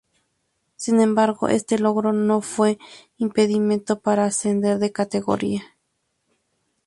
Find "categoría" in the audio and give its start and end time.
4.91-5.61